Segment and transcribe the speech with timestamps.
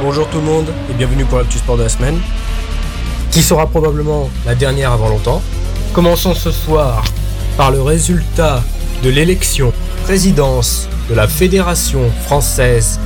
[0.00, 2.20] Bonjour tout le monde et bienvenue pour l'actu sport de la semaine,
[3.32, 5.42] qui sera probablement la dernière avant longtemps.
[5.92, 7.02] Commençons ce soir
[7.56, 8.62] par le résultat
[9.02, 9.72] de l'élection
[10.04, 13.00] présidence de la Fédération française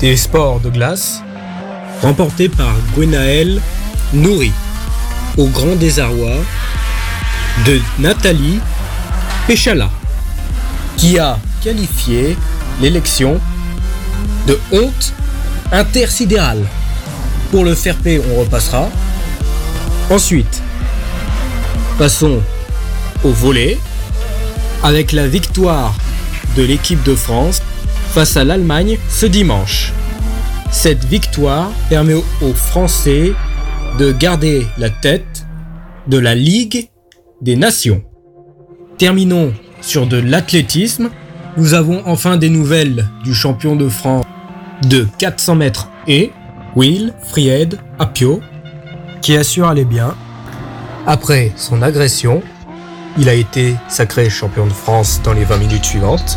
[0.00, 1.22] des sports de glace,
[2.02, 3.62] remportée par Gwenaël
[4.12, 4.52] Nourri,
[5.38, 6.32] au grand désarroi
[7.64, 8.60] de Nathalie
[9.46, 9.88] Péchala,
[10.98, 12.36] qui a qualifié
[12.80, 13.40] l'élection
[14.46, 15.12] de honte
[15.72, 16.64] intersidérale.
[17.50, 18.88] Pour le faire payer, on repassera.
[20.10, 20.62] Ensuite,
[21.98, 22.40] passons
[23.24, 23.78] au volet
[24.82, 25.94] avec la victoire
[26.56, 27.62] de l'équipe de France
[28.12, 29.92] face à l'Allemagne ce dimanche.
[30.70, 33.32] Cette victoire permet aux Français
[33.98, 35.46] de garder la tête
[36.06, 36.88] de la Ligue
[37.40, 38.02] des Nations.
[38.98, 41.10] Terminons sur de l'athlétisme.
[41.56, 44.26] Nous avons enfin des nouvelles du champion de France
[44.82, 46.30] de 400 mètres et
[46.74, 48.40] Will Fried Apio
[49.22, 50.14] qui assure aller bien.
[51.06, 52.42] Après son agression,
[53.16, 56.36] il a été sacré champion de France dans les 20 minutes suivantes.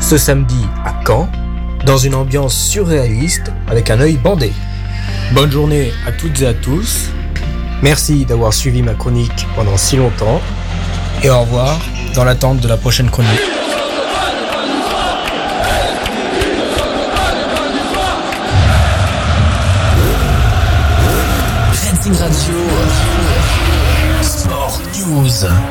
[0.00, 1.28] Ce samedi à Caen,
[1.86, 4.52] dans une ambiance surréaliste avec un œil bandé.
[5.34, 7.10] Bonne journée à toutes et à tous.
[7.80, 10.40] Merci d'avoir suivi ma chronique pendant si longtemps.
[11.22, 11.78] Et au revoir
[12.16, 13.57] dans l'attente de la prochaine chronique.
[22.10, 22.56] Radio
[24.22, 25.68] Sport News.